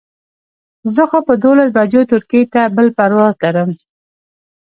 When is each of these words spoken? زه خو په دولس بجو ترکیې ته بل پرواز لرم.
زه 0.93 1.03
خو 1.09 1.19
په 1.27 1.33
دولس 1.43 1.69
بجو 1.77 2.01
ترکیې 2.11 2.43
ته 2.53 2.61
بل 2.75 2.87
پرواز 2.97 3.33
لرم. 3.43 3.69